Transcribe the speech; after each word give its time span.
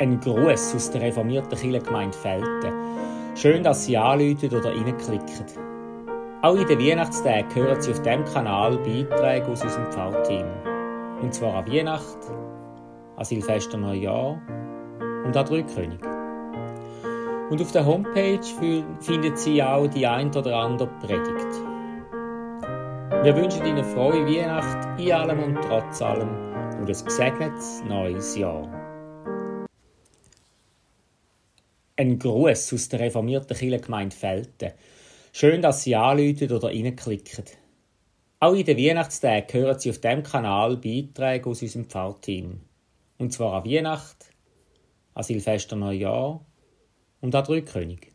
Ein 0.00 0.18
Gruß 0.18 0.74
aus 0.74 0.90
der 0.90 1.02
reformierten 1.02 1.56
Kirchengemeinde 1.56 2.16
Felten. 2.18 2.72
Schön, 3.36 3.62
dass 3.62 3.84
Sie 3.84 3.96
anrufen 3.96 4.52
oder 4.52 4.70
reinklicken. 4.70 5.46
Auch 6.42 6.56
in 6.56 6.66
den 6.66 6.80
Weihnachtstagen 6.80 7.54
hören 7.54 7.80
Sie 7.80 7.92
auf 7.92 8.02
diesem 8.02 8.24
Kanal 8.24 8.76
Beiträge 8.78 9.46
aus 9.46 9.62
unserem 9.62 9.86
Pfarrteam. 9.92 10.46
Und 11.22 11.32
zwar 11.32 11.54
an 11.54 11.68
Weihnacht, 11.70 12.18
an 13.16 13.24
Silvester 13.24 13.78
Neujahr 13.78 14.42
und 15.24 15.36
an 15.36 15.46
Drei-König. 15.46 16.00
Und 17.50 17.62
auf 17.62 17.70
der 17.70 17.86
Homepage 17.86 18.40
finden 18.98 19.36
Sie 19.36 19.62
auch 19.62 19.86
die 19.86 20.04
ein 20.08 20.34
oder 20.34 20.56
andere 20.56 20.88
Predigt. 21.06 21.62
Wir 23.22 23.36
wünschen 23.36 23.64
Ihnen 23.64 23.84
frohe 23.84 24.26
Weihnacht 24.26 25.00
in 25.00 25.12
allem 25.12 25.38
und 25.40 25.58
trotz 25.62 26.02
allem 26.02 26.30
und 26.80 26.80
ein 26.80 26.86
gesegnetes 26.86 27.84
neues 27.88 28.36
Jahr. 28.36 28.83
Ein 31.96 32.18
Gruß 32.18 32.72
aus 32.72 32.88
der 32.88 32.98
reformierten 32.98 33.56
Kirchengemeinde 33.56 34.16
Felten. 34.16 34.72
Schön, 35.32 35.62
dass 35.62 35.84
Sie 35.84 35.94
anrufen 35.94 36.50
oder 36.50 36.66
reinklicken. 36.66 37.44
Auch 38.40 38.54
in 38.54 38.64
den 38.64 38.76
Weihnachtstagen 38.76 39.60
hören 39.60 39.78
Sie 39.78 39.90
auf 39.90 39.98
diesem 39.98 40.24
Kanal 40.24 40.76
Beiträge 40.76 41.48
aus 41.48 41.62
unserem 41.62 41.84
Pfarrteam. 41.84 42.62
Und 43.18 43.32
zwar 43.32 43.62
an 43.62 43.70
Weihnacht, 43.70 44.16
an 45.14 45.22
Silvester 45.22 45.76
Neujahr 45.76 46.44
und 47.20 47.32
an 47.32 47.44
Drei-König. 47.44 48.10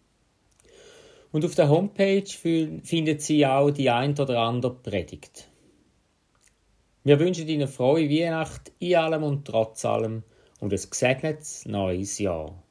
Und 1.32 1.46
auf 1.46 1.56
der 1.56 1.70
Homepage 1.70 2.28
finden 2.84 3.20
Sie 3.20 3.46
auch 3.46 3.72
die 3.72 3.90
ein 3.90 4.12
oder 4.20 4.40
andere 4.40 4.76
Predigt. 4.76 5.48
Wir 7.06 7.18
wünschen 7.18 7.48
Ihnen 7.48 7.70
frohe 7.70 8.10
Weihnacht 8.10 8.74
in 8.80 8.96
allem 8.98 9.24
und 9.24 9.46
trotz 9.46 9.86
allem 9.86 10.24
und 10.60 10.74
ein 10.74 10.90
gesegnetes 10.90 11.66
neues 11.66 12.20
Jahr. 12.20 12.62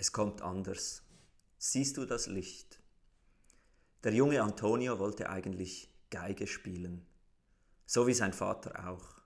Es 0.00 0.12
kommt 0.12 0.42
anders. 0.42 1.02
Siehst 1.58 1.96
du 1.96 2.04
das 2.04 2.28
Licht? 2.28 2.80
Der 4.04 4.14
junge 4.14 4.40
Antonio 4.40 5.00
wollte 5.00 5.28
eigentlich 5.28 5.92
Geige 6.08 6.46
spielen, 6.46 7.04
so 7.84 8.06
wie 8.06 8.14
sein 8.14 8.32
Vater 8.32 8.88
auch. 8.88 9.20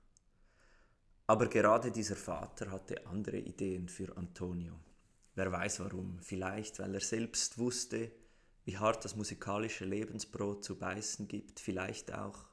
Aber 1.27 1.49
gerade 1.49 1.93
dieser 1.93 2.17
Vater 2.17 2.71
hatte 2.71 3.07
andere 3.07 3.37
Ideen 3.37 3.91
für 3.91 4.17
Antonio. 4.17 4.73
Wer 5.35 5.53
weiß 5.53 5.81
warum, 5.81 6.19
vielleicht 6.21 6.79
weil 6.79 6.95
er 6.95 7.01
selbst 7.03 7.59
wusste, 7.59 8.11
wie 8.65 8.79
hart 8.79 9.05
das 9.05 9.15
musikalische 9.15 9.85
Lebensbrot 9.85 10.65
zu 10.65 10.79
beißen 10.79 11.29
gibt, 11.29 11.61
vielleicht 11.61 12.15
auch, 12.15 12.47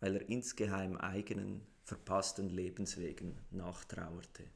weil 0.00 0.16
er 0.16 0.28
insgeheim 0.28 0.96
eigenen, 0.96 1.64
verpassten 1.84 2.48
Lebenswegen 2.48 3.38
nachtrauerte. 3.52 4.50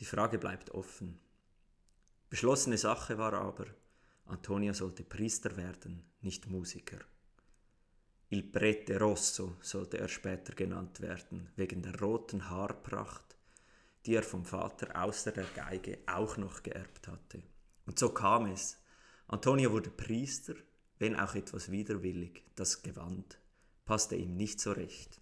Die 0.00 0.06
Frage 0.06 0.38
bleibt 0.38 0.70
offen. 0.70 1.20
Beschlossene 2.30 2.78
Sache 2.78 3.18
war 3.18 3.34
aber, 3.34 3.66
Antonio 4.24 4.72
sollte 4.72 5.04
Priester 5.04 5.56
werden, 5.58 6.10
nicht 6.22 6.46
Musiker. 6.46 6.98
Il 8.30 8.44
Prete 8.44 8.98
Rosso 8.98 9.56
sollte 9.60 9.98
er 9.98 10.08
später 10.08 10.54
genannt 10.54 11.00
werden, 11.00 11.50
wegen 11.56 11.82
der 11.82 12.00
roten 12.00 12.48
Haarpracht, 12.48 13.36
die 14.06 14.14
er 14.14 14.22
vom 14.22 14.46
Vater 14.46 15.02
außer 15.02 15.32
der 15.32 15.46
Geige 15.54 15.98
auch 16.06 16.36
noch 16.38 16.62
geerbt 16.62 17.08
hatte. 17.08 17.42
Und 17.84 17.98
so 17.98 18.08
kam 18.10 18.46
es. 18.46 18.78
Antonio 19.26 19.70
wurde 19.72 19.90
Priester, 19.90 20.54
wenn 20.98 21.14
auch 21.16 21.34
etwas 21.34 21.70
widerwillig. 21.70 22.44
Das 22.54 22.82
Gewand 22.82 23.38
passte 23.84 24.16
ihm 24.16 24.36
nicht 24.36 24.60
so 24.60 24.72
recht. 24.72 25.19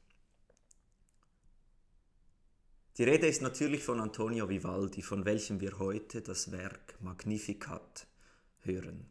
Die 2.99 3.05
Rede 3.05 3.29
ist 3.29 3.43
natürlich 3.43 3.85
von 3.85 4.01
Antonio 4.01 4.49
Vivaldi, 4.49 5.03
von 5.03 5.25
welchem 5.25 5.61
wir 5.61 5.79
heute 5.79 6.21
das 6.21 6.51
Werk 6.51 7.01
Magnificat 7.01 8.09
hören. 8.63 9.07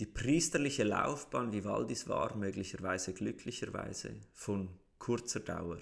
Die 0.00 0.06
priesterliche 0.06 0.82
Laufbahn 0.82 1.52
Vivaldis 1.52 2.08
war 2.08 2.36
möglicherweise 2.36 3.14
glücklicherweise 3.14 4.16
von 4.32 4.68
kurzer 4.98 5.38
Dauer. 5.38 5.78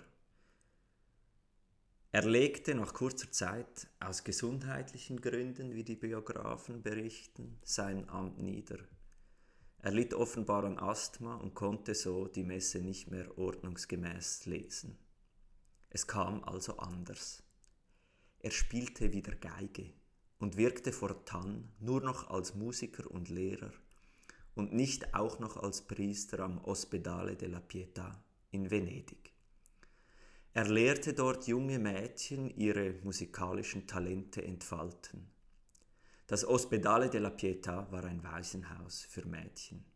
Er 2.13 2.27
legte 2.27 2.75
nach 2.75 2.93
kurzer 2.93 3.33
Zeit 3.33 3.89
aus 3.99 4.23
gesundheitlichen 4.23 5.23
Gründen, 5.23 5.75
wie 5.75 5.85
die 5.85 5.97
Biografen 5.97 6.83
berichten, 6.83 7.59
sein 7.65 8.11
Amt 8.11 8.43
nieder. 8.43 8.81
Er 9.79 9.93
litt 9.93 10.13
offenbar 10.13 10.65
an 10.65 10.79
Asthma 10.79 11.37
und 11.37 11.55
konnte 11.55 11.95
so 11.95 12.27
die 12.27 12.45
Messe 12.45 12.81
nicht 12.81 13.11
mehr 13.11 13.39
ordnungsgemäß 13.39 14.45
lesen. 14.45 14.99
Es 15.97 16.07
kam 16.07 16.45
also 16.45 16.77
anders. 16.77 17.43
Er 18.41 18.51
spielte 18.51 19.15
wieder 19.15 19.35
Geige 19.35 19.95
und 20.39 20.59
wirkte 20.59 20.93
fortan 20.93 21.73
nur 21.81 22.03
noch 22.03 22.29
als 22.29 22.55
Musiker 22.55 23.11
und 23.11 23.31
Lehrer 23.31 23.73
und 24.55 24.75
nicht 24.75 25.15
auch 25.15 25.39
noch 25.39 25.57
als 25.57 25.87
Priester 25.87 26.41
am 26.41 26.59
Ospedale 26.59 27.35
della 27.35 27.61
Pietà 27.61 28.13
in 28.51 28.71
Venedig. 28.71 29.33
Er 30.53 30.69
lehrte 30.69 31.15
dort 31.15 31.47
junge 31.47 31.79
Mädchen 31.79 32.51
ihre 32.51 32.93
musikalischen 33.03 33.87
Talente 33.87 34.45
entfalten. 34.45 35.31
Das 36.27 36.45
Ospedale 36.45 37.09
della 37.09 37.31
Pietà 37.31 37.91
war 37.91 38.05
ein 38.05 38.23
Waisenhaus 38.23 39.07
für 39.07 39.25
Mädchen. 39.25 39.96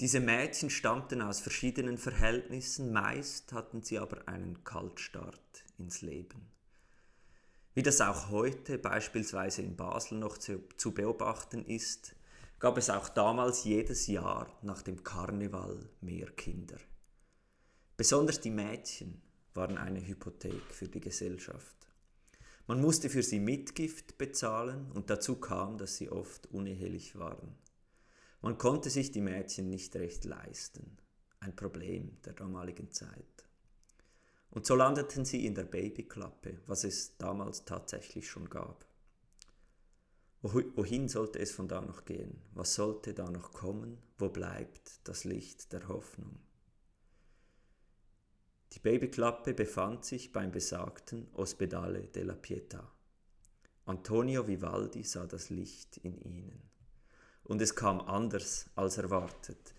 Diese 0.00 0.20
Mädchen 0.20 0.68
stammten 0.68 1.22
aus 1.22 1.40
verschiedenen 1.40 1.96
Verhältnissen, 1.96 2.92
meist 2.92 3.54
hatten 3.54 3.82
sie 3.82 3.98
aber 3.98 4.28
einen 4.28 4.62
Kaltstart 4.62 5.64
ins 5.78 6.02
Leben. 6.02 6.52
Wie 7.72 7.82
das 7.82 8.02
auch 8.02 8.28
heute 8.28 8.76
beispielsweise 8.76 9.62
in 9.62 9.74
Basel 9.74 10.18
noch 10.18 10.36
zu, 10.36 10.62
zu 10.76 10.92
beobachten 10.92 11.64
ist, 11.64 12.14
gab 12.58 12.76
es 12.76 12.90
auch 12.90 13.08
damals 13.08 13.64
jedes 13.64 14.06
Jahr 14.06 14.54
nach 14.60 14.82
dem 14.82 15.02
Karneval 15.02 15.88
mehr 16.02 16.30
Kinder. 16.32 16.78
Besonders 17.96 18.40
die 18.42 18.50
Mädchen 18.50 19.22
waren 19.54 19.78
eine 19.78 20.06
Hypothek 20.06 20.74
für 20.74 20.88
die 20.88 21.00
Gesellschaft. 21.00 21.74
Man 22.66 22.82
musste 22.82 23.08
für 23.08 23.22
sie 23.22 23.40
Mitgift 23.40 24.18
bezahlen 24.18 24.92
und 24.92 25.08
dazu 25.08 25.36
kam, 25.36 25.78
dass 25.78 25.96
sie 25.96 26.10
oft 26.10 26.48
unehelich 26.48 27.18
waren. 27.18 27.56
Man 28.46 28.58
konnte 28.58 28.90
sich 28.90 29.10
die 29.10 29.20
Mädchen 29.20 29.68
nicht 29.70 29.96
recht 29.96 30.24
leisten. 30.24 30.98
Ein 31.40 31.56
Problem 31.56 32.16
der 32.24 32.32
damaligen 32.32 32.92
Zeit. 32.92 33.44
Und 34.50 34.66
so 34.66 34.76
landeten 34.76 35.24
sie 35.24 35.44
in 35.44 35.56
der 35.56 35.64
Babyklappe, 35.64 36.60
was 36.68 36.84
es 36.84 37.16
damals 37.16 37.64
tatsächlich 37.64 38.30
schon 38.30 38.48
gab. 38.48 38.86
Wohin 40.42 41.08
sollte 41.08 41.40
es 41.40 41.50
von 41.50 41.66
da 41.66 41.80
noch 41.80 42.04
gehen? 42.04 42.40
Was 42.52 42.76
sollte 42.76 43.14
da 43.14 43.28
noch 43.28 43.50
kommen? 43.50 43.98
Wo 44.16 44.28
bleibt 44.28 45.00
das 45.02 45.24
Licht 45.24 45.72
der 45.72 45.88
Hoffnung? 45.88 46.38
Die 48.74 48.78
Babyklappe 48.78 49.54
befand 49.54 50.04
sich 50.04 50.30
beim 50.30 50.52
besagten 50.52 51.26
Ospedale 51.34 52.06
della 52.14 52.34
Pietà. 52.34 52.92
Antonio 53.86 54.46
Vivaldi 54.46 55.02
sah 55.02 55.26
das 55.26 55.50
Licht 55.50 55.96
in 55.96 56.16
ihnen 56.16 56.75
und 57.46 57.62
es 57.62 57.74
kam 57.74 58.00
anders 58.00 58.66
als 58.74 58.98
erwartet. 58.98 59.74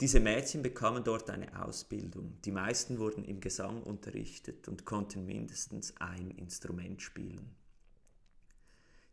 Diese 0.00 0.20
Mädchen 0.20 0.62
bekamen 0.62 1.04
dort 1.04 1.30
eine 1.30 1.64
Ausbildung. 1.64 2.40
Die 2.44 2.50
meisten 2.50 2.98
wurden 2.98 3.24
im 3.24 3.40
Gesang 3.40 3.82
unterrichtet 3.82 4.66
und 4.66 4.84
konnten 4.84 5.24
mindestens 5.24 5.94
ein 5.98 6.32
Instrument 6.32 7.00
spielen. 7.00 7.54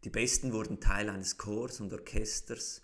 Die 0.04 0.10
Besten 0.10 0.54
wurden 0.54 0.80
Teil 0.80 1.10
eines 1.10 1.38
Chors 1.38 1.82
und 1.82 1.94
Orchesters, 1.94 2.82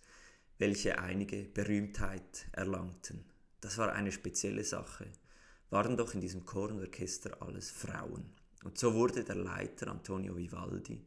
welche 0.59 1.00
einige 1.00 1.44
Berühmtheit 1.44 2.45
erlangten. 2.51 3.25
Das 3.61 3.77
war 3.77 3.94
eine 3.94 4.11
spezielle 4.11 4.63
Sache. 4.63 5.07
Waren 5.71 5.97
doch 5.97 6.13
in 6.13 6.21
diesem 6.21 6.45
Chor 6.45 6.69
und 6.69 6.81
Orchester 6.81 7.41
alles 7.41 7.71
Frauen. 7.71 8.25
Und 8.63 8.77
so 8.77 8.94
wurde 8.94 9.23
der 9.23 9.35
Leiter 9.35 9.88
Antonio 9.88 10.35
Vivaldi 10.38 11.03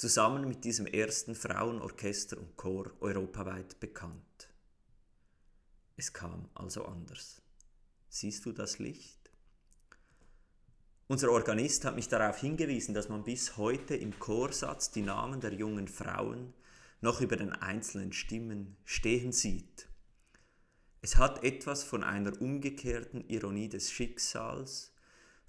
zusammen 0.00 0.48
mit 0.48 0.64
diesem 0.64 0.86
ersten 0.86 1.34
Frauenorchester 1.34 2.38
und 2.38 2.56
Chor 2.56 2.90
europaweit 3.00 3.78
bekannt. 3.80 4.48
Es 5.98 6.14
kam 6.14 6.48
also 6.54 6.86
anders. 6.86 7.42
Siehst 8.08 8.46
du 8.46 8.52
das 8.52 8.78
Licht? 8.78 9.30
Unser 11.06 11.30
Organist 11.30 11.84
hat 11.84 11.96
mich 11.96 12.08
darauf 12.08 12.38
hingewiesen, 12.38 12.94
dass 12.94 13.10
man 13.10 13.24
bis 13.24 13.58
heute 13.58 13.94
im 13.94 14.18
Chorsatz 14.18 14.90
die 14.90 15.02
Namen 15.02 15.42
der 15.42 15.52
jungen 15.52 15.86
Frauen 15.86 16.54
noch 17.02 17.20
über 17.20 17.36
den 17.36 17.52
einzelnen 17.52 18.14
Stimmen 18.14 18.78
stehen 18.86 19.32
sieht. 19.32 19.86
Es 21.02 21.16
hat 21.16 21.44
etwas 21.44 21.84
von 21.84 22.04
einer 22.04 22.40
umgekehrten 22.40 23.28
Ironie 23.28 23.68
des 23.68 23.92
Schicksals, 23.92 24.89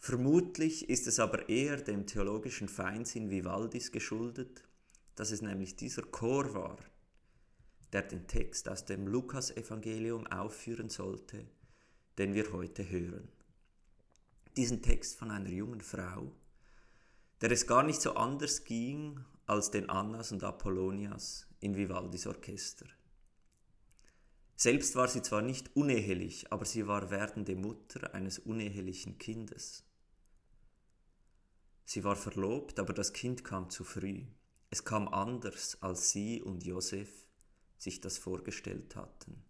Vermutlich 0.03 0.89
ist 0.89 1.05
es 1.05 1.19
aber 1.19 1.47
eher 1.47 1.77
dem 1.77 2.07
theologischen 2.07 2.67
Feinsinn 2.67 3.29
Vivaldis 3.29 3.91
geschuldet, 3.91 4.63
dass 5.13 5.29
es 5.29 5.43
nämlich 5.43 5.75
dieser 5.75 6.01
Chor 6.01 6.55
war, 6.55 6.79
der 7.93 8.01
den 8.01 8.25
Text 8.25 8.67
aus 8.67 8.83
dem 8.83 9.05
Lukasevangelium 9.05 10.25
aufführen 10.25 10.89
sollte, 10.89 11.45
den 12.17 12.33
wir 12.33 12.51
heute 12.51 12.89
hören. 12.89 13.27
Diesen 14.57 14.81
Text 14.81 15.19
von 15.19 15.29
einer 15.29 15.51
jungen 15.51 15.81
Frau, 15.81 16.31
der 17.39 17.51
es 17.51 17.67
gar 17.67 17.83
nicht 17.83 18.01
so 18.01 18.15
anders 18.15 18.63
ging 18.63 19.23
als 19.45 19.69
den 19.69 19.87
Annas 19.87 20.31
und 20.31 20.43
Apollonias 20.43 21.45
in 21.59 21.77
Vivaldis 21.77 22.25
Orchester. 22.25 22.87
Selbst 24.55 24.95
war 24.95 25.07
sie 25.07 25.21
zwar 25.21 25.43
nicht 25.43 25.75
unehelich, 25.75 26.51
aber 26.51 26.65
sie 26.65 26.87
war 26.87 27.11
werdende 27.11 27.55
Mutter 27.55 28.15
eines 28.15 28.39
unehelichen 28.39 29.19
Kindes. 29.19 29.83
Sie 31.93 32.05
war 32.05 32.15
verlobt, 32.15 32.79
aber 32.79 32.93
das 32.93 33.11
Kind 33.11 33.43
kam 33.43 33.69
zu 33.69 33.83
früh. 33.83 34.23
Es 34.69 34.85
kam 34.85 35.09
anders, 35.09 35.77
als 35.81 36.11
sie 36.11 36.41
und 36.41 36.63
Josef 36.63 37.27
sich 37.77 37.99
das 37.99 38.17
vorgestellt 38.17 38.95
hatten. 38.95 39.43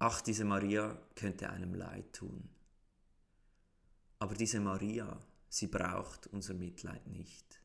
Ach, 0.00 0.20
diese 0.20 0.44
Maria 0.44 1.00
könnte 1.14 1.50
einem 1.50 1.74
leid 1.74 2.12
tun. 2.12 2.50
Aber 4.18 4.34
diese 4.34 4.58
Maria, 4.58 5.24
sie 5.48 5.68
braucht 5.68 6.26
unser 6.26 6.54
Mitleid 6.54 7.06
nicht. 7.06 7.62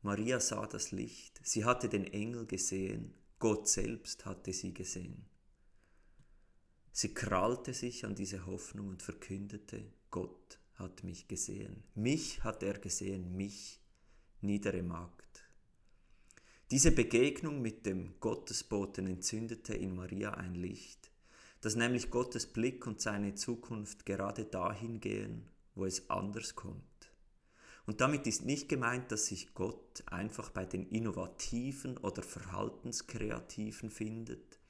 Maria 0.00 0.40
sah 0.40 0.66
das 0.66 0.92
Licht, 0.92 1.42
sie 1.42 1.66
hatte 1.66 1.90
den 1.90 2.06
Engel 2.06 2.46
gesehen, 2.46 3.12
Gott 3.38 3.68
selbst 3.68 4.24
hatte 4.24 4.54
sie 4.54 4.72
gesehen. 4.72 5.26
Sie 6.90 7.12
krallte 7.12 7.74
sich 7.74 8.06
an 8.06 8.14
diese 8.14 8.46
Hoffnung 8.46 8.88
und 8.88 9.02
verkündete, 9.02 9.92
Gott 10.10 10.58
hat 10.78 11.02
mich 11.04 11.28
gesehen. 11.28 11.82
Mich 11.94 12.42
hat 12.44 12.62
er 12.62 12.78
gesehen, 12.78 13.36
mich, 13.36 13.80
niedere 14.40 14.82
Magd. 14.82 15.44
Diese 16.70 16.92
Begegnung 16.92 17.62
mit 17.62 17.86
dem 17.86 18.20
Gottesboten 18.20 19.06
entzündete 19.06 19.74
in 19.74 19.94
Maria 19.94 20.34
ein 20.34 20.54
Licht, 20.54 21.10
dass 21.60 21.76
nämlich 21.76 22.10
Gottes 22.10 22.46
Blick 22.46 22.86
und 22.86 23.00
seine 23.00 23.34
Zukunft 23.34 24.06
gerade 24.06 24.44
dahin 24.44 25.00
gehen, 25.00 25.48
wo 25.74 25.86
es 25.86 26.08
anders 26.10 26.54
kommt. 26.54 26.84
Und 27.86 28.02
damit 28.02 28.26
ist 28.26 28.44
nicht 28.44 28.68
gemeint, 28.68 29.10
dass 29.10 29.26
sich 29.26 29.54
Gott 29.54 30.04
einfach 30.06 30.50
bei 30.50 30.66
den 30.66 30.86
Innovativen 30.90 31.96
oder 31.96 32.22
Verhaltenskreativen 32.22 33.90
findet, 33.90 34.60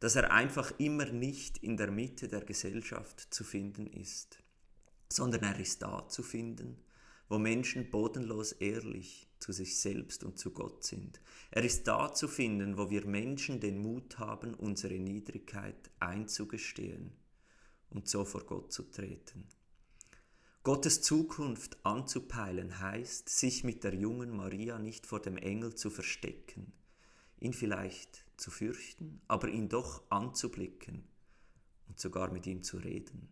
dass 0.00 0.16
er 0.16 0.32
einfach 0.32 0.72
immer 0.78 1.04
nicht 1.04 1.58
in 1.58 1.76
der 1.76 1.90
Mitte 1.90 2.28
der 2.28 2.44
Gesellschaft 2.44 3.20
zu 3.32 3.44
finden 3.44 3.86
ist, 3.86 4.38
sondern 5.14 5.44
er 5.44 5.60
ist 5.60 5.82
da 5.82 6.08
zu 6.08 6.22
finden, 6.22 6.76
wo 7.28 7.38
Menschen 7.38 7.88
bodenlos 7.88 8.52
ehrlich 8.52 9.28
zu 9.38 9.52
sich 9.52 9.78
selbst 9.78 10.24
und 10.24 10.38
zu 10.38 10.50
Gott 10.50 10.84
sind. 10.84 11.20
Er 11.50 11.62
ist 11.64 11.86
da 11.86 12.12
zu 12.12 12.26
finden, 12.26 12.76
wo 12.76 12.90
wir 12.90 13.06
Menschen 13.06 13.60
den 13.60 13.78
Mut 13.78 14.18
haben, 14.18 14.54
unsere 14.54 14.94
Niedrigkeit 14.94 15.90
einzugestehen 16.00 17.12
und 17.90 18.08
so 18.08 18.24
vor 18.24 18.44
Gott 18.44 18.72
zu 18.72 18.82
treten. 18.82 19.46
Gottes 20.64 21.02
Zukunft 21.02 21.76
anzupeilen 21.84 22.80
heißt, 22.80 23.28
sich 23.28 23.64
mit 23.64 23.84
der 23.84 23.94
jungen 23.94 24.34
Maria 24.34 24.78
nicht 24.78 25.06
vor 25.06 25.20
dem 25.20 25.36
Engel 25.36 25.74
zu 25.74 25.90
verstecken, 25.90 26.72
ihn 27.38 27.52
vielleicht 27.52 28.24
zu 28.36 28.50
fürchten, 28.50 29.20
aber 29.28 29.48
ihn 29.48 29.68
doch 29.68 30.02
anzublicken 30.10 31.04
und 31.86 32.00
sogar 32.00 32.32
mit 32.32 32.46
ihm 32.46 32.62
zu 32.62 32.78
reden. 32.78 33.28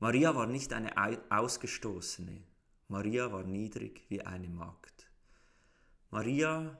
Maria 0.00 0.34
war 0.34 0.46
nicht 0.46 0.72
eine 0.72 0.92
Ausgestoßene, 1.30 2.42
Maria 2.88 3.32
war 3.32 3.44
niedrig 3.44 4.04
wie 4.08 4.22
eine 4.22 4.48
Magd. 4.48 5.08
Maria 6.10 6.78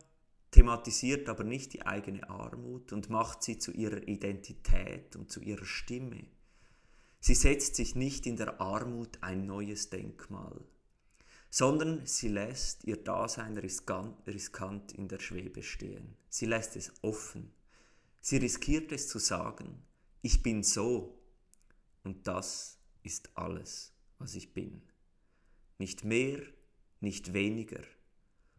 thematisiert 0.50 1.28
aber 1.28 1.42
nicht 1.42 1.72
die 1.72 1.84
eigene 1.84 2.28
Armut 2.28 2.92
und 2.92 3.10
macht 3.10 3.42
sie 3.42 3.58
zu 3.58 3.72
ihrer 3.72 4.06
Identität 4.06 5.16
und 5.16 5.30
zu 5.30 5.40
ihrer 5.40 5.64
Stimme. 5.64 6.26
Sie 7.18 7.34
setzt 7.34 7.76
sich 7.76 7.94
nicht 7.94 8.26
in 8.26 8.36
der 8.36 8.60
Armut 8.60 9.18
ein 9.22 9.46
neues 9.46 9.90
Denkmal, 9.90 10.60
sondern 11.50 12.04
sie 12.06 12.28
lässt 12.28 12.84
ihr 12.84 13.02
Dasein 13.02 13.56
riskant 13.56 14.92
in 14.92 15.08
der 15.08 15.20
Schwebe 15.20 15.62
stehen. 15.62 16.16
Sie 16.28 16.46
lässt 16.46 16.76
es 16.76 16.92
offen. 17.02 17.52
Sie 18.20 18.36
riskiert 18.36 18.92
es 18.92 19.08
zu 19.08 19.18
sagen, 19.18 19.82
ich 20.20 20.42
bin 20.42 20.62
so 20.62 21.18
und 22.02 22.26
das 22.26 22.73
ist 23.04 23.30
alles, 23.36 23.92
was 24.18 24.34
ich 24.34 24.52
bin. 24.52 24.82
Nicht 25.78 26.04
mehr, 26.04 26.40
nicht 27.00 27.32
weniger. 27.32 27.82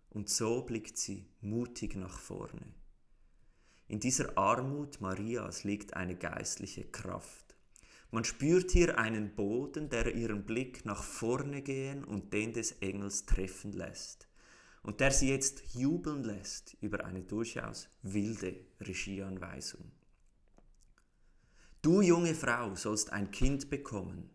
Und 0.10 0.30
so 0.30 0.62
blickt 0.62 0.98
sie 0.98 1.28
mutig 1.42 1.96
nach 1.96 2.18
vorne. 2.18 2.74
In 3.88 4.00
dieser 4.00 4.38
Armut 4.38 5.02
Marias 5.02 5.64
liegt 5.64 5.96
eine 5.96 6.16
geistliche 6.16 6.86
Kraft. 6.86 7.58
Man 8.12 8.24
spürt 8.24 8.72
hier 8.72 8.98
einen 8.98 9.36
Boden, 9.36 9.90
der 9.90 10.16
ihren 10.16 10.46
Blick 10.46 10.86
nach 10.86 11.04
vorne 11.04 11.62
gehen 11.62 12.04
und 12.04 12.32
den 12.32 12.54
des 12.54 12.72
Engels 12.74 13.26
treffen 13.26 13.74
lässt 13.74 14.30
und 14.84 15.00
der 15.00 15.12
sie 15.12 15.30
jetzt 15.30 15.74
jubeln 15.74 16.24
lässt 16.24 16.78
über 16.80 17.06
eine 17.06 17.24
durchaus 17.24 17.90
wilde 18.04 18.56
Regieanweisung. 18.80 19.92
Du 21.82 22.02
junge 22.02 22.36
Frau 22.36 22.76
sollst 22.76 23.12
ein 23.12 23.32
Kind 23.32 23.70
bekommen. 23.70 24.30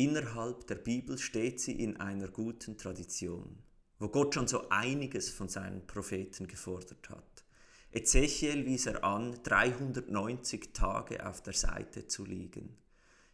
Innerhalb 0.00 0.66
der 0.66 0.76
Bibel 0.76 1.18
steht 1.18 1.60
sie 1.60 1.72
in 1.78 1.98
einer 1.98 2.28
guten 2.28 2.78
Tradition, 2.78 3.62
wo 3.98 4.08
Gott 4.08 4.34
schon 4.34 4.48
so 4.48 4.70
einiges 4.70 5.28
von 5.28 5.50
seinen 5.50 5.86
Propheten 5.86 6.46
gefordert 6.46 7.10
hat. 7.10 7.44
Ezechiel 7.92 8.64
wies 8.64 8.86
er 8.86 9.04
an, 9.04 9.38
390 9.42 10.72
Tage 10.72 11.28
auf 11.28 11.42
der 11.42 11.52
Seite 11.52 12.06
zu 12.06 12.24
liegen. 12.24 12.78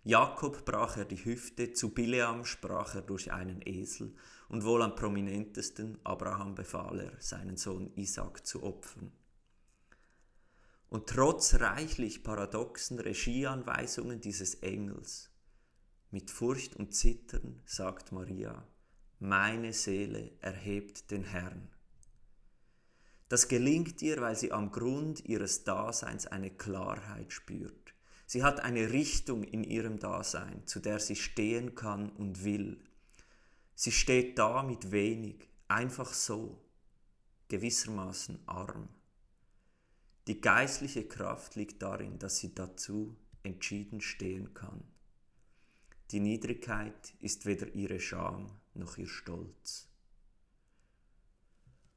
Jakob 0.03 0.65
brach 0.65 0.97
er 0.97 1.05
die 1.05 1.25
Hüfte, 1.25 1.73
zu 1.73 1.95
Bileam 1.95 2.45
sprach 2.45 2.97
er 2.97 3.03
durch 3.03 3.33
einen 3.33 3.61
Esel 3.65 4.17
und 4.49 4.65
wohl 4.65 4.83
am 4.83 4.97
prominentesten 4.97 6.01
Abraham 6.03 6.57
befahl 6.57 6.99
er, 6.99 7.13
seinen 7.21 7.57
Sohn 7.57 7.93
Isaac 7.95 8.45
zu 8.45 8.65
opfern. 8.65 9.13
Und 10.89 11.07
trotz 11.07 11.55
reichlich 11.61 12.25
paradoxen 12.25 12.99
Regieanweisungen 12.99 14.21
dieses 14.21 14.57
Engels, 14.57 15.31
mit 16.11 16.31
Furcht 16.31 16.77
und 16.77 16.95
Zittern 16.95 17.61
sagt 17.65 18.13
Maria, 18.13 18.67
meine 19.19 19.73
Seele 19.73 20.33
erhebt 20.41 21.11
den 21.11 21.25
Herrn. 21.25 21.69
Das 23.29 23.49
gelingt 23.49 24.03
ihr, 24.03 24.21
weil 24.21 24.37
sie 24.37 24.53
am 24.53 24.71
Grund 24.71 25.25
ihres 25.25 25.65
Daseins 25.65 26.27
eine 26.27 26.51
Klarheit 26.51 27.33
spürt. 27.33 27.95
Sie 28.27 28.43
hat 28.43 28.61
eine 28.61 28.93
Richtung 28.93 29.43
in 29.43 29.65
ihrem 29.65 29.99
Dasein, 29.99 30.67
zu 30.67 30.81
der 30.81 31.01
sie 31.01 31.17
stehen 31.17 31.75
kann 31.75 32.11
und 32.11 32.45
will. 32.45 32.83
Sie 33.75 33.93
steht 33.93 34.39
da 34.39 34.63
mit 34.63 34.91
wenig, 34.91 35.49
einfach 35.69 36.13
so, 36.13 36.61
gewissermaßen 37.49 38.39
arm. 38.47 38.89
Die 40.27 40.41
geistliche 40.41 41.07
Kraft 41.07 41.55
liegt 41.55 41.83
darin, 41.83 42.19
dass 42.19 42.39
sie 42.39 42.55
dazu 42.55 43.17
entschieden 43.43 44.01
stehen 44.01 44.55
kann. 44.55 44.83
Die 46.13 46.21
Niedrigkeit 46.21 47.15
ist 47.21 47.47
weder 47.47 47.75
ihre 47.75 47.99
Scham 47.99 48.51
noch 48.75 48.97
ihr 48.97 49.09
Stolz. 49.09 49.89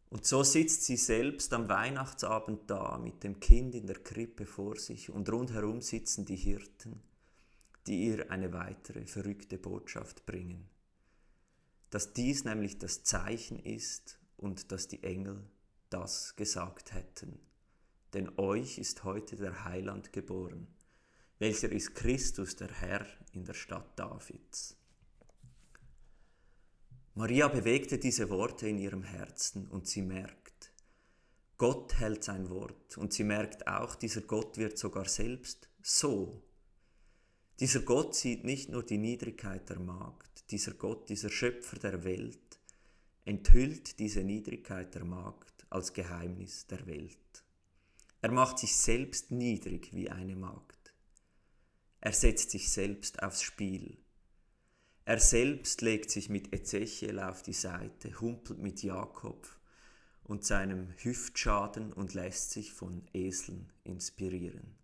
Und 0.09 0.25
so 0.25 0.41
sitzt 0.41 0.85
sie 0.85 0.97
selbst 0.97 1.53
am 1.53 1.69
Weihnachtsabend 1.69 2.67
da 2.67 2.97
mit 2.97 3.23
dem 3.23 3.39
Kind 3.39 3.75
in 3.75 3.85
der 3.85 3.99
Krippe 3.99 4.47
vor 4.47 4.75
sich 4.77 5.11
und 5.11 5.31
rundherum 5.31 5.81
sitzen 5.81 6.25
die 6.25 6.35
Hirten, 6.35 7.03
die 7.85 8.07
ihr 8.07 8.31
eine 8.31 8.51
weitere 8.51 9.05
verrückte 9.05 9.59
Botschaft 9.59 10.25
bringen. 10.25 10.67
Dass 11.91 12.13
dies 12.13 12.43
nämlich 12.45 12.79
das 12.79 13.03
Zeichen 13.03 13.59
ist 13.59 14.19
und 14.37 14.71
dass 14.71 14.87
die 14.87 15.03
Engel 15.03 15.43
das 15.91 16.35
gesagt 16.35 16.93
hätten. 16.93 17.39
Denn 18.13 18.31
euch 18.37 18.79
ist 18.79 19.03
heute 19.03 19.35
der 19.35 19.65
Heiland 19.65 20.11
geboren, 20.11 20.67
welcher 21.39 21.71
ist 21.71 21.95
Christus 21.95 22.57
der 22.57 22.69
Herr 22.69 23.07
in 23.31 23.45
der 23.45 23.53
Stadt 23.53 23.97
Davids. 23.97 24.75
Maria 27.15 27.47
bewegte 27.47 27.97
diese 27.97 28.29
Worte 28.29 28.67
in 28.67 28.77
ihrem 28.77 29.03
Herzen 29.03 29.67
und 29.67 29.87
sie 29.87 30.01
merkt, 30.01 30.73
Gott 31.57 31.95
hält 31.95 32.23
sein 32.23 32.49
Wort 32.49 32.97
und 32.97 33.13
sie 33.13 33.23
merkt 33.23 33.67
auch, 33.67 33.95
dieser 33.95 34.21
Gott 34.21 34.57
wird 34.57 34.77
sogar 34.77 35.05
selbst 35.05 35.69
so. 35.81 36.43
Dieser 37.59 37.81
Gott 37.81 38.15
sieht 38.15 38.43
nicht 38.45 38.69
nur 38.69 38.83
die 38.83 38.97
Niedrigkeit 38.97 39.69
der 39.69 39.79
Magd, 39.79 40.51
dieser 40.51 40.73
Gott, 40.73 41.09
dieser 41.09 41.29
Schöpfer 41.29 41.77
der 41.77 42.03
Welt, 42.03 42.59
enthüllt 43.25 43.99
diese 43.99 44.23
Niedrigkeit 44.23 44.95
der 44.95 45.03
Magd 45.03 45.65
als 45.69 45.93
Geheimnis 45.93 46.67
der 46.67 46.85
Welt. 46.87 47.43
Er 48.21 48.31
macht 48.31 48.59
sich 48.59 48.75
selbst 48.75 49.31
niedrig 49.31 49.93
wie 49.93 50.09
eine 50.09 50.35
Magd. 50.35 50.78
Er 52.01 52.13
setzt 52.13 52.51
sich 52.51 52.71
selbst 52.71 53.21
aufs 53.23 53.41
Spiel 53.41 53.97
Er 55.03 55.19
selbst 55.19 55.81
legt 55.81 56.09
sich 56.11 56.29
mit 56.29 56.53
Ezechiel 56.53 57.19
auf 57.19 57.41
die 57.41 57.53
Seite, 57.53 58.21
humpelt 58.21 58.59
mit 58.59 58.83
Jakob 58.83 59.49
und 60.23 60.45
seinem 60.45 60.93
Hüftschaden 60.97 61.91
und 61.91 62.13
lässt 62.13 62.51
sich 62.51 62.71
von 62.71 63.05
Eseln 63.13 63.73
inspirieren. 63.83 64.77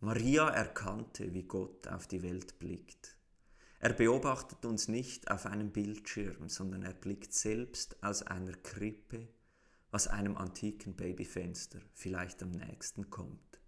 Maria 0.00 0.50
erkannte, 0.50 1.32
wie 1.32 1.44
Gott 1.44 1.88
auf 1.88 2.06
die 2.06 2.22
Welt 2.22 2.58
blickt. 2.58 3.16
Er 3.78 3.94
beobachtet 3.94 4.66
uns 4.66 4.88
nicht 4.88 5.30
auf 5.30 5.46
einem 5.46 5.70
Bildschirm, 5.70 6.50
sondern 6.50 6.82
er 6.82 6.92
blickt 6.92 7.32
selbst 7.32 8.02
aus 8.02 8.22
einer 8.22 8.52
Krippe, 8.52 9.28
was 9.90 10.08
einem 10.08 10.36
antiken 10.36 10.94
Babyfenster 10.94 11.80
vielleicht 11.94 12.42
am 12.42 12.50
nächsten 12.50 13.08
kommt. 13.08 13.63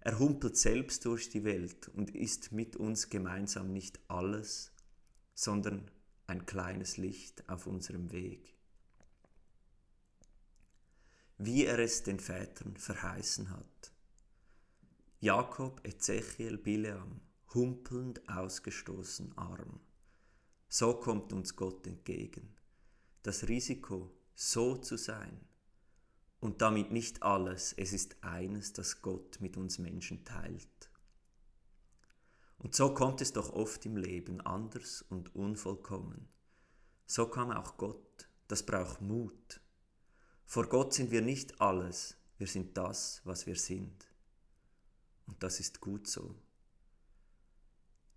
Er 0.00 0.18
humpelt 0.18 0.56
selbst 0.56 1.04
durch 1.04 1.28
die 1.28 1.44
Welt 1.44 1.88
und 1.88 2.14
ist 2.14 2.52
mit 2.52 2.76
uns 2.76 3.10
gemeinsam 3.10 3.72
nicht 3.72 4.00
alles, 4.08 4.72
sondern 5.34 5.90
ein 6.26 6.46
kleines 6.46 6.96
Licht 6.96 7.46
auf 7.48 7.66
unserem 7.66 8.10
Weg. 8.10 8.56
Wie 11.36 11.66
er 11.66 11.78
es 11.78 12.02
den 12.02 12.18
Vätern 12.18 12.76
verheißen 12.76 13.50
hat. 13.50 13.92
Jakob, 15.20 15.86
Ezechiel, 15.86 16.56
Bileam, 16.56 17.20
humpelnd 17.52 18.26
ausgestoßen 18.28 19.36
arm. 19.36 19.80
So 20.68 20.94
kommt 20.94 21.32
uns 21.32 21.56
Gott 21.56 21.86
entgegen. 21.86 22.56
Das 23.22 23.48
Risiko, 23.48 24.14
so 24.34 24.76
zu 24.76 24.96
sein, 24.96 25.49
und 26.40 26.62
damit 26.62 26.90
nicht 26.90 27.22
alles, 27.22 27.74
es 27.76 27.92
ist 27.92 28.16
eines, 28.22 28.72
das 28.72 29.02
Gott 29.02 29.40
mit 29.40 29.56
uns 29.56 29.78
Menschen 29.78 30.24
teilt. 30.24 30.90
Und 32.58 32.74
so 32.74 32.92
kommt 32.92 33.20
es 33.20 33.32
doch 33.32 33.52
oft 33.52 33.84
im 33.86 33.96
Leben 33.96 34.40
anders 34.40 35.02
und 35.02 35.34
unvollkommen. 35.34 36.28
So 37.06 37.26
kam 37.26 37.50
auch 37.50 37.76
Gott, 37.76 38.28
das 38.48 38.64
braucht 38.64 39.00
Mut. 39.00 39.60
Vor 40.44 40.68
Gott 40.68 40.94
sind 40.94 41.10
wir 41.10 41.22
nicht 41.22 41.60
alles, 41.60 42.16
wir 42.38 42.46
sind 42.46 42.76
das, 42.76 43.20
was 43.24 43.46
wir 43.46 43.56
sind. 43.56 44.06
Und 45.26 45.42
das 45.42 45.60
ist 45.60 45.80
gut 45.80 46.06
so. 46.06 46.34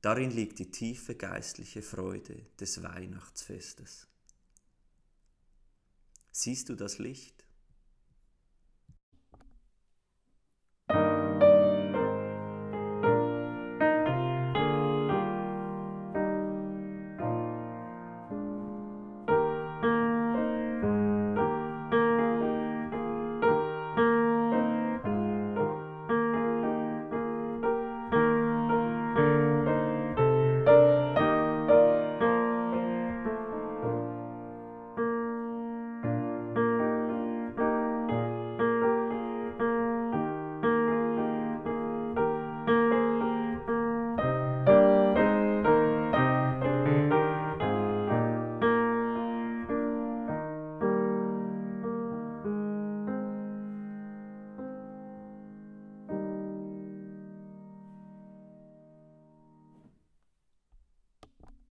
Darin 0.01 0.31
liegt 0.31 0.59
die 0.59 0.71
tiefe 0.71 1.15
geistliche 1.15 1.81
Freude 1.81 2.45
des 2.59 2.83
Weihnachtsfestes. 2.83 4.07
Siehst 6.31 6.67
du 6.67 6.75
das 6.75 6.97
Licht? 6.97 7.42